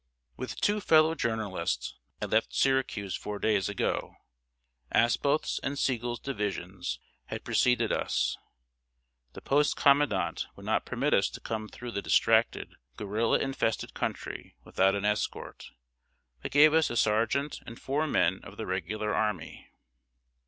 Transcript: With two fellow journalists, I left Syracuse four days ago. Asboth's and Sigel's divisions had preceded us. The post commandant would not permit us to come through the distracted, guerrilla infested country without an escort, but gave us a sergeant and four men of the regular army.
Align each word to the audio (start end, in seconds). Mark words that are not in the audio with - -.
With 0.35 0.59
two 0.59 0.79
fellow 0.81 1.13
journalists, 1.13 1.99
I 2.23 2.25
left 2.25 2.55
Syracuse 2.55 3.13
four 3.15 3.37
days 3.37 3.69
ago. 3.69 4.15
Asboth's 4.91 5.59
and 5.59 5.77
Sigel's 5.77 6.19
divisions 6.19 6.97
had 7.25 7.43
preceded 7.43 7.91
us. 7.91 8.35
The 9.33 9.41
post 9.41 9.75
commandant 9.75 10.47
would 10.55 10.65
not 10.65 10.87
permit 10.87 11.13
us 11.13 11.29
to 11.29 11.39
come 11.39 11.67
through 11.69 11.91
the 11.91 12.01
distracted, 12.01 12.73
guerrilla 12.97 13.37
infested 13.37 13.93
country 13.93 14.55
without 14.63 14.95
an 14.95 15.05
escort, 15.05 15.69
but 16.41 16.49
gave 16.51 16.73
us 16.73 16.89
a 16.89 16.97
sergeant 16.97 17.59
and 17.67 17.79
four 17.79 18.07
men 18.07 18.39
of 18.41 18.57
the 18.57 18.65
regular 18.65 19.13
army. 19.13 19.69